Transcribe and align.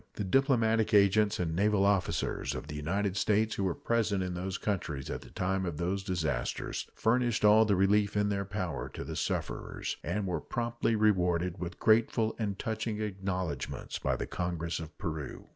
The 0.15 0.23
diplomatic 0.23 0.95
agents 0.95 1.37
and 1.39 1.55
naval 1.55 1.85
officers 1.85 2.55
of 2.55 2.65
the 2.65 2.75
United 2.75 3.15
States 3.15 3.53
who 3.53 3.63
were 3.65 3.75
present 3.75 4.23
in 4.23 4.33
those 4.33 4.57
countries 4.57 5.11
at 5.11 5.21
the 5.21 5.29
time 5.29 5.63
of 5.63 5.77
those 5.77 6.03
disasters 6.03 6.87
furnished 6.95 7.45
all 7.45 7.65
the 7.65 7.75
relief 7.75 8.17
in 8.17 8.29
their 8.29 8.43
power 8.43 8.89
to 8.95 9.03
the 9.03 9.15
sufferers, 9.15 9.97
and 10.03 10.25
were 10.25 10.41
promptly 10.41 10.95
rewarded 10.95 11.59
with 11.59 11.77
grateful 11.77 12.35
and 12.39 12.57
touching 12.57 12.99
acknowledgments 12.99 13.99
by 13.99 14.15
the 14.15 14.25
Congress 14.25 14.79
of 14.79 14.97
Peru. 14.97 15.49